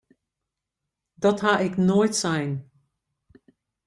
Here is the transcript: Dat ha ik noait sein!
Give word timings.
Dat 1.23 1.39
ha 1.45 1.53
ik 1.67 1.75
noait 1.87 2.15
sein! 2.21 2.51